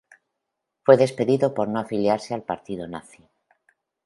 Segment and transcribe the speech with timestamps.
[0.83, 3.23] Fue despedido por no afiliarse al partido nazi.